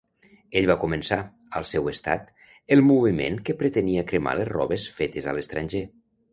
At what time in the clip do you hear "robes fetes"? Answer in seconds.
4.57-5.33